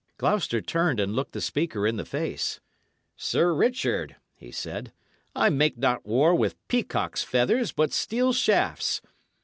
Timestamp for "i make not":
5.35-6.07